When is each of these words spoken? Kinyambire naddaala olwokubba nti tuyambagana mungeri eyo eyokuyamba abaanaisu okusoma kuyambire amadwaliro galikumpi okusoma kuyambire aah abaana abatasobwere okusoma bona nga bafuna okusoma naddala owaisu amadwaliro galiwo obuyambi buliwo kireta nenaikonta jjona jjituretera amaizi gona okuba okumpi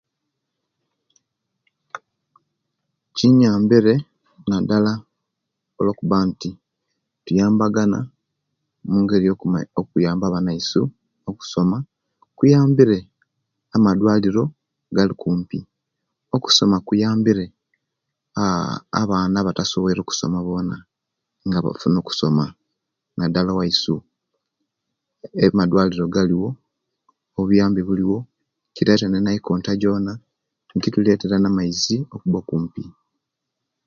Kinyambire 3.15 3.93
naddaala 4.47 4.93
olwokubba 5.79 6.17
nti 6.29 6.49
tuyambagana 7.25 7.99
mungeri 8.87 9.25
eyo 9.25 9.35
eyokuyamba 9.59 10.25
abaanaisu 10.27 10.81
okusoma 11.29 11.77
kuyambire 12.37 12.99
amadwaliro 13.75 14.43
galikumpi 14.95 15.59
okusoma 16.35 16.77
kuyambire 16.87 17.45
aah 18.41 18.75
abaana 19.01 19.35
abatasobwere 19.39 19.99
okusoma 20.01 20.39
bona 20.47 20.77
nga 21.47 21.59
bafuna 21.65 21.97
okusoma 21.99 22.45
naddala 23.17 23.49
owaisu 23.53 23.95
amadwaliro 25.45 26.05
galiwo 26.15 26.49
obuyambi 27.39 27.81
buliwo 27.87 28.19
kireta 28.75 29.05
nenaikonta 29.09 29.71
jjona 29.77 30.13
jjituretera 30.77 31.35
amaizi 31.51 31.95
gona 31.99 32.11
okuba 32.15 32.37
okumpi 32.41 32.83